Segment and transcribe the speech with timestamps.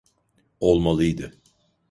[0.59, 1.33] Olmalıydı.